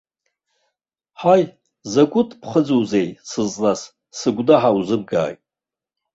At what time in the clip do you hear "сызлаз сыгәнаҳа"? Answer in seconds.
3.29-4.71